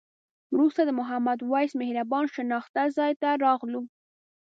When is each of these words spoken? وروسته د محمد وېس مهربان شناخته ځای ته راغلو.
وروسته 0.53 0.81
د 0.85 0.89
محمد 0.99 1.39
وېس 1.51 1.71
مهربان 1.81 2.25
شناخته 2.35 2.81
ځای 2.97 3.11
ته 3.21 3.29
راغلو. 3.45 3.81